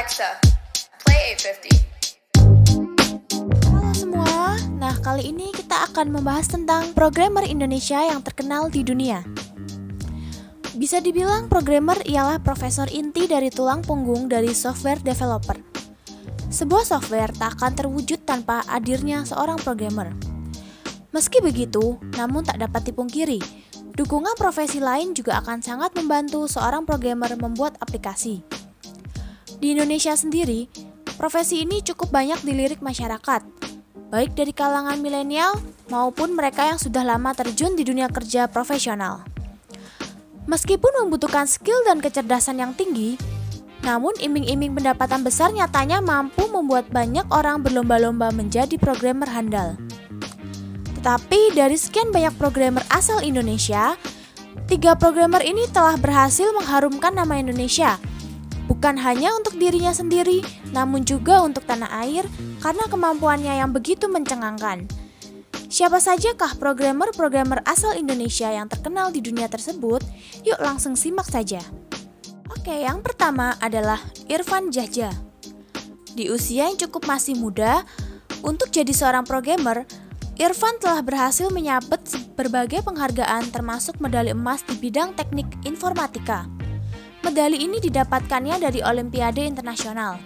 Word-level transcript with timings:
Alexa, 0.00 0.32
play 1.04 1.36
850. 1.36 3.68
Halo 3.68 3.92
semua, 3.92 4.56
nah 4.80 4.96
kali 4.96 5.28
ini 5.28 5.52
kita 5.52 5.92
akan 5.92 6.16
membahas 6.16 6.48
tentang 6.48 6.96
programmer 6.96 7.44
Indonesia 7.44 8.00
yang 8.00 8.24
terkenal 8.24 8.72
di 8.72 8.80
dunia. 8.80 9.20
Bisa 10.72 11.04
dibilang 11.04 11.52
programmer 11.52 12.00
ialah 12.08 12.40
profesor 12.40 12.88
inti 12.88 13.28
dari 13.28 13.52
tulang 13.52 13.84
punggung 13.84 14.24
dari 14.24 14.56
software 14.56 15.04
developer. 15.04 15.60
Sebuah 16.48 16.88
software 16.88 17.36
tak 17.36 17.60
akan 17.60 17.76
terwujud 17.76 18.24
tanpa 18.24 18.64
hadirnya 18.72 19.28
seorang 19.28 19.60
programmer. 19.60 20.16
Meski 21.12 21.44
begitu, 21.44 22.00
namun 22.16 22.48
tak 22.48 22.56
dapat 22.56 22.88
dipungkiri, 22.88 23.36
dukungan 24.00 24.32
profesi 24.40 24.80
lain 24.80 25.12
juga 25.12 25.44
akan 25.44 25.60
sangat 25.60 25.92
membantu 25.92 26.48
seorang 26.48 26.88
programmer 26.88 27.36
membuat 27.36 27.76
aplikasi. 27.84 28.59
Di 29.60 29.76
Indonesia 29.76 30.16
sendiri, 30.16 30.72
profesi 31.20 31.60
ini 31.60 31.84
cukup 31.84 32.08
banyak 32.08 32.40
dilirik 32.48 32.80
masyarakat, 32.80 33.44
baik 34.08 34.32
dari 34.32 34.56
kalangan 34.56 34.96
milenial 35.04 35.52
maupun 35.92 36.32
mereka 36.32 36.64
yang 36.64 36.80
sudah 36.80 37.04
lama 37.04 37.36
terjun 37.36 37.76
di 37.76 37.84
dunia 37.84 38.08
kerja 38.08 38.48
profesional. 38.48 39.20
Meskipun 40.48 41.04
membutuhkan 41.04 41.44
skill 41.44 41.76
dan 41.84 42.00
kecerdasan 42.00 42.56
yang 42.56 42.72
tinggi, 42.72 43.20
namun 43.84 44.16
iming-iming 44.16 44.72
pendapatan 44.80 45.20
besar 45.20 45.52
nyatanya 45.52 46.00
mampu 46.00 46.48
membuat 46.48 46.88
banyak 46.88 47.28
orang 47.28 47.60
berlomba-lomba 47.60 48.32
menjadi 48.32 48.80
programmer 48.80 49.28
handal. 49.28 49.76
Tetapi 50.96 51.52
dari 51.52 51.76
sekian 51.76 52.08
banyak 52.08 52.32
programmer 52.40 52.80
asal 52.88 53.20
Indonesia, 53.20 53.92
tiga 54.72 54.96
programmer 54.96 55.44
ini 55.44 55.68
telah 55.68 56.00
berhasil 56.00 56.48
mengharumkan 56.56 57.12
nama 57.12 57.36
Indonesia. 57.36 58.00
Bukan 58.80 58.96
hanya 58.96 59.36
untuk 59.36 59.60
dirinya 59.60 59.92
sendiri, 59.92 60.40
namun 60.72 61.04
juga 61.04 61.44
untuk 61.44 61.68
tanah 61.68 62.00
air 62.00 62.24
karena 62.64 62.88
kemampuannya 62.88 63.60
yang 63.60 63.76
begitu 63.76 64.08
mencengangkan. 64.08 64.88
Siapa 65.68 66.00
sajakah 66.00 66.56
programmer-programmer 66.56 67.60
asal 67.68 67.92
Indonesia 67.92 68.48
yang 68.48 68.72
terkenal 68.72 69.12
di 69.12 69.20
dunia 69.20 69.52
tersebut? 69.52 70.00
Yuk 70.48 70.56
langsung 70.64 70.96
simak 70.96 71.28
saja. 71.28 71.60
Oke, 72.48 72.72
yang 72.72 73.04
pertama 73.04 73.52
adalah 73.60 74.00
Irfan 74.32 74.72
Jahja. 74.72 75.12
Di 76.16 76.32
usia 76.32 76.72
yang 76.72 76.80
cukup 76.80 77.04
masih 77.04 77.36
muda, 77.36 77.84
untuk 78.40 78.72
jadi 78.72 78.96
seorang 78.96 79.28
programmer, 79.28 79.84
Irfan 80.40 80.80
telah 80.80 81.04
berhasil 81.04 81.52
menyabet 81.52 82.00
berbagai 82.32 82.80
penghargaan 82.80 83.52
termasuk 83.52 84.00
medali 84.00 84.32
emas 84.32 84.64
di 84.64 84.72
bidang 84.80 85.12
teknik 85.12 85.52
informatika. 85.68 86.48
Medali 87.20 87.68
ini 87.68 87.76
didapatkannya 87.84 88.56
dari 88.64 88.80
Olimpiade 88.80 89.44
Internasional. 89.44 90.16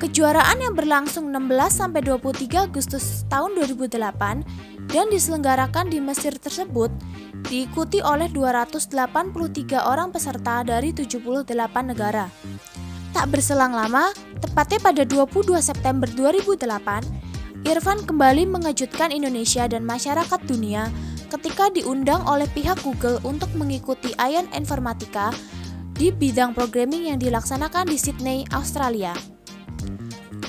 Kejuaraan 0.00 0.58
yang 0.64 0.72
berlangsung 0.72 1.28
16-23 1.28 2.64
Agustus 2.64 3.28
tahun 3.28 3.60
2008 3.60 4.88
dan 4.88 5.06
diselenggarakan 5.12 5.92
di 5.92 6.00
Mesir 6.00 6.32
tersebut 6.40 6.88
diikuti 7.44 8.00
oleh 8.00 8.32
283 8.32 9.84
orang 9.84 10.08
peserta 10.08 10.64
dari 10.64 10.96
78 10.96 11.44
negara. 11.84 12.26
Tak 13.12 13.28
berselang 13.28 13.76
lama, 13.76 14.16
tepatnya 14.40 14.80
pada 14.80 15.04
22 15.04 15.60
September 15.60 16.08
2008, 16.08 17.68
Irfan 17.68 18.00
kembali 18.02 18.48
mengejutkan 18.48 19.12
Indonesia 19.12 19.68
dan 19.68 19.84
masyarakat 19.84 20.40
dunia 20.48 20.88
ketika 21.30 21.68
diundang 21.68 22.24
oleh 22.24 22.48
pihak 22.50 22.80
Google 22.80 23.20
untuk 23.22 23.52
mengikuti 23.54 24.16
Ion 24.18 24.48
Informatika 24.56 25.30
di 25.92 26.08
bidang 26.10 26.56
programming 26.56 27.12
yang 27.12 27.18
dilaksanakan 27.20 27.88
di 27.88 27.96
Sydney, 28.00 28.38
Australia. 28.52 29.12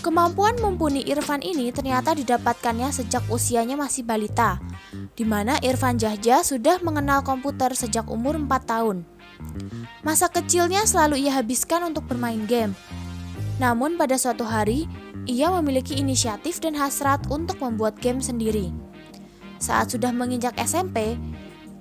Kemampuan 0.03 0.59
mumpuni 0.59 0.99
Irfan 1.08 1.39
ini 1.39 1.72
ternyata 1.72 2.11
didapatkannya 2.11 2.91
sejak 2.91 3.23
usianya 3.31 3.80
masih 3.80 4.03
balita, 4.03 4.59
di 5.16 5.23
mana 5.23 5.55
Irfan 5.64 5.95
Jahja 5.95 6.43
sudah 6.43 6.83
mengenal 6.83 7.23
komputer 7.23 7.71
sejak 7.71 8.11
umur 8.11 8.36
4 8.36 8.52
tahun. 8.67 9.08
Masa 10.03 10.27
kecilnya 10.27 10.83
selalu 10.83 11.23
ia 11.23 11.39
habiskan 11.39 11.87
untuk 11.87 12.03
bermain 12.11 12.43
game. 12.43 12.76
Namun 13.64 13.95
pada 13.95 14.20
suatu 14.20 14.43
hari, 14.43 14.92
ia 15.23 15.48
memiliki 15.55 15.95
inisiatif 15.95 16.59
dan 16.59 16.76
hasrat 16.76 17.23
untuk 17.32 17.64
membuat 17.64 17.95
game 18.03 18.20
sendiri. 18.20 18.76
Saat 19.64 19.95
sudah 19.95 20.11
menginjak 20.11 20.59
SMP, 20.59 21.15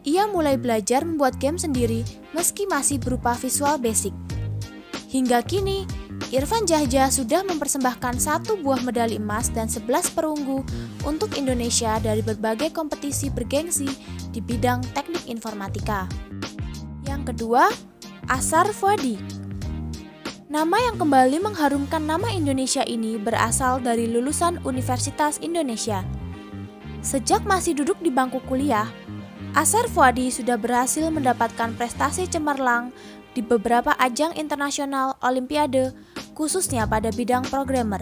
ia 0.02 0.26
mulai 0.26 0.58
belajar 0.58 1.06
membuat 1.06 1.38
game 1.38 1.58
sendiri 1.58 2.02
meski 2.34 2.66
masih 2.66 2.98
berupa 2.98 3.34
visual 3.38 3.78
basic. 3.78 4.14
Hingga 5.12 5.44
kini, 5.44 5.84
Irfan 6.32 6.64
Jahja 6.64 7.12
sudah 7.12 7.44
mempersembahkan 7.44 8.16
satu 8.16 8.56
buah 8.56 8.80
medali 8.80 9.20
emas 9.20 9.52
dan 9.52 9.68
11 9.68 10.16
perunggu 10.16 10.64
untuk 11.04 11.36
Indonesia 11.36 12.00
dari 12.00 12.24
berbagai 12.24 12.72
kompetisi 12.72 13.28
bergengsi 13.28 13.84
di 14.32 14.40
bidang 14.40 14.80
teknik 14.96 15.28
informatika. 15.28 16.08
Yang 17.04 17.36
kedua, 17.36 17.69
Asar 18.32 18.72
Fuadi 18.72 19.42
Nama 20.52 20.76
yang 20.84 21.00
kembali 21.00 21.40
mengharumkan 21.40 22.04
nama 22.04 22.28
Indonesia 22.28 22.84
ini 22.84 23.16
berasal 23.16 23.80
dari 23.80 24.04
lulusan 24.04 24.60
Universitas 24.69 25.40
Indonesia. 25.40 26.04
Sejak 27.00 27.44
masih 27.48 27.72
duduk 27.72 27.96
di 28.04 28.12
bangku 28.12 28.40
kuliah, 28.44 28.84
Asar 29.52 29.84
Fuadi 29.84 30.32
sudah 30.32 30.56
berhasil 30.56 31.12
mendapatkan 31.12 31.76
prestasi 31.76 32.24
cemerlang 32.24 32.88
di 33.36 33.44
beberapa 33.44 33.92
ajang 34.00 34.32
internasional 34.40 35.20
Olimpiade, 35.20 35.92
khususnya 36.32 36.88
pada 36.88 37.12
bidang 37.12 37.44
programmer. 37.52 38.00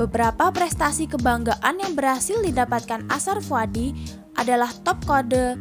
Beberapa 0.00 0.48
prestasi 0.48 1.12
kebanggaan 1.12 1.84
yang 1.84 1.92
berhasil 1.92 2.40
didapatkan 2.40 3.04
Asar 3.12 3.44
Fuadi 3.44 3.92
adalah 4.40 4.72
top 4.80 4.96
kode 5.04 5.60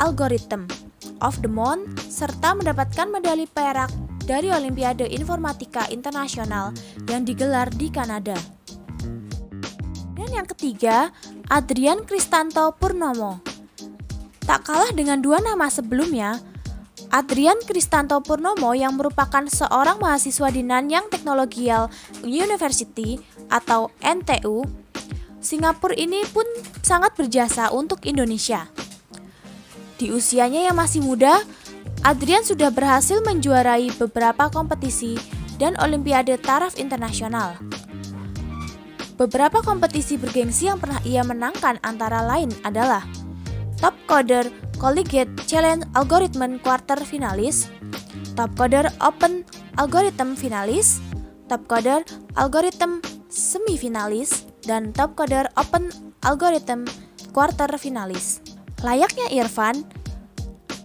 algorithm 0.00 0.64
of 1.20 1.36
the 1.44 1.50
month 1.50 1.84
serta 2.08 2.56
mendapatkan 2.56 3.12
medali 3.12 3.44
perak 3.44 3.92
dari 4.24 4.48
Olimpiade 4.48 5.04
Informatika 5.12 5.92
Internasional 5.92 6.72
yang 7.12 7.28
digelar 7.28 7.68
di 7.68 7.92
Kanada. 7.92 8.36
Dan 10.16 10.28
yang 10.32 10.48
ketiga, 10.48 11.12
Adrian 11.52 12.08
Kristanto 12.08 12.72
Purnomo. 12.80 13.53
Tak 14.44 14.60
kalah 14.68 14.92
dengan 14.92 15.24
dua 15.24 15.40
nama 15.40 15.72
sebelumnya, 15.72 16.36
Adrian 17.08 17.56
Kristanto 17.64 18.20
Purnomo 18.20 18.76
yang 18.76 19.00
merupakan 19.00 19.40
seorang 19.48 19.96
mahasiswa 19.96 20.52
di 20.52 20.60
Nanyang 20.60 21.08
Technological 21.08 21.88
University 22.20 23.16
atau 23.48 23.88
NTU, 24.04 24.68
Singapura 25.40 25.96
ini 25.96 26.24
pun 26.28 26.44
sangat 26.84 27.16
berjasa 27.16 27.72
untuk 27.72 28.04
Indonesia. 28.04 28.68
Di 29.96 30.12
usianya 30.12 30.68
yang 30.68 30.76
masih 30.76 31.00
muda, 31.00 31.40
Adrian 32.04 32.44
sudah 32.44 32.68
berhasil 32.68 33.24
menjuarai 33.24 33.96
beberapa 33.96 34.52
kompetisi 34.52 35.16
dan 35.56 35.72
olimpiade 35.80 36.36
taraf 36.36 36.76
internasional. 36.76 37.56
Beberapa 39.14 39.62
kompetisi 39.62 40.18
bergengsi 40.18 40.66
yang 40.66 40.82
pernah 40.82 40.98
ia 41.06 41.22
menangkan 41.22 41.78
antara 41.86 42.26
lain 42.26 42.50
adalah 42.66 43.06
Top 43.80 43.94
Coder 44.06 44.46
Collegiate 44.78 45.30
Challenge 45.46 45.86
Algorithm 45.94 46.58
Quarter 46.60 47.00
Finalis, 47.02 47.70
Top 48.38 48.52
Coder 48.58 48.90
Open 49.02 49.46
Algorithm 49.78 50.38
Finalis, 50.38 51.00
Top 51.46 51.66
Coder 51.66 52.06
Algorithm 52.38 53.02
Semifinalis, 53.30 54.46
dan 54.66 54.94
Top 54.94 55.18
Coder 55.18 55.50
Open 55.58 55.90
Algorithm 56.22 56.86
Quarter 57.34 57.74
Finalis. 57.80 58.40
Layaknya 58.84 59.32
Irfan, 59.32 59.82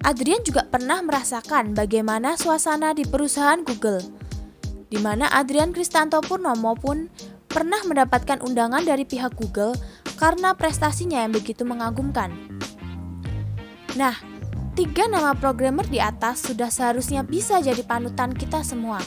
Adrian 0.07 0.41
juga 0.47 0.63
pernah 0.63 1.03
merasakan 1.03 1.75
bagaimana 1.75 2.39
suasana 2.39 2.95
di 2.95 3.03
perusahaan 3.03 3.59
Google, 3.61 3.99
di 4.87 4.97
mana 4.97 5.27
Adrian 5.35 5.75
Kristanto 5.75 6.23
Purnomo 6.23 6.73
pun 6.79 7.11
pernah 7.49 7.81
mendapatkan 7.83 8.39
undangan 8.45 8.85
dari 8.85 9.03
pihak 9.03 9.35
Google 9.35 9.75
karena 10.15 10.55
prestasinya 10.55 11.19
yang 11.25 11.35
begitu 11.35 11.67
mengagumkan. 11.67 12.31
Nah, 13.97 14.13
tiga 14.77 15.09
nama 15.09 15.33
programmer 15.33 15.87
di 15.87 15.97
atas 15.97 16.45
sudah 16.45 16.69
seharusnya 16.69 17.25
bisa 17.25 17.57
jadi 17.57 17.81
panutan 17.81 18.29
kita 18.35 18.61
semua. 18.61 19.01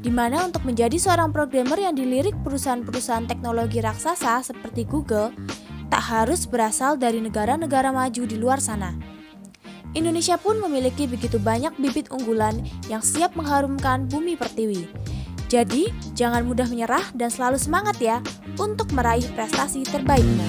Di 0.00 0.08
mana 0.08 0.48
untuk 0.48 0.64
menjadi 0.64 0.96
seorang 0.96 1.28
programmer 1.28 1.76
yang 1.76 1.92
dilirik 1.92 2.32
perusahaan-perusahaan 2.40 3.28
teknologi 3.28 3.84
raksasa 3.84 4.40
seperti 4.40 4.88
Google, 4.88 5.36
tak 5.92 6.00
harus 6.00 6.48
berasal 6.48 6.96
dari 6.96 7.20
negara-negara 7.20 7.92
maju 7.92 8.22
di 8.24 8.36
luar 8.40 8.62
sana. 8.62 8.96
Indonesia 9.92 10.38
pun 10.38 10.62
memiliki 10.62 11.10
begitu 11.10 11.36
banyak 11.42 11.74
bibit 11.76 12.08
unggulan 12.14 12.62
yang 12.86 13.02
siap 13.02 13.34
mengharumkan 13.34 14.06
bumi 14.06 14.38
pertiwi. 14.38 14.86
Jadi, 15.50 15.90
jangan 16.14 16.46
mudah 16.46 16.70
menyerah 16.70 17.02
dan 17.12 17.26
selalu 17.26 17.58
semangat 17.58 17.98
ya 17.98 18.22
untuk 18.54 18.94
meraih 18.94 19.26
prestasi 19.34 19.82
terbaikmu. 19.82 20.46